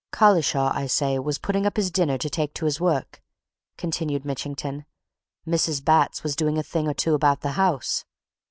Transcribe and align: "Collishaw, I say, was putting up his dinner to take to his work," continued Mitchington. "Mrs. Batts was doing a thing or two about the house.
"Collishaw, 0.11 0.71
I 0.73 0.87
say, 0.87 1.19
was 1.19 1.37
putting 1.37 1.67
up 1.67 1.77
his 1.77 1.91
dinner 1.91 2.17
to 2.17 2.27
take 2.27 2.55
to 2.55 2.65
his 2.65 2.81
work," 2.81 3.21
continued 3.77 4.25
Mitchington. 4.25 4.85
"Mrs. 5.47 5.85
Batts 5.85 6.23
was 6.23 6.35
doing 6.35 6.57
a 6.57 6.63
thing 6.63 6.87
or 6.87 6.93
two 6.95 7.13
about 7.13 7.41
the 7.41 7.49
house. 7.51 8.03